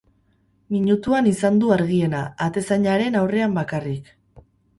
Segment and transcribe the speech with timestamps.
[0.75, 4.11] Minutuan izan du argiena, atezainaren aurrean bakarrik.